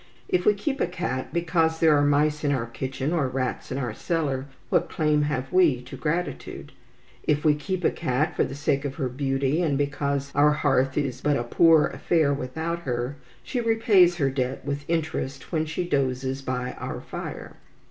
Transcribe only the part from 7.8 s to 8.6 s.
a cat for the